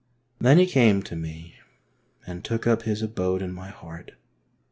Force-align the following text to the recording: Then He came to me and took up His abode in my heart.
Then 0.39 0.57
He 0.57 0.65
came 0.65 1.03
to 1.03 1.15
me 1.15 1.59
and 2.25 2.43
took 2.43 2.65
up 2.65 2.81
His 2.81 3.03
abode 3.03 3.43
in 3.43 3.51
my 3.53 3.69
heart. 3.69 4.13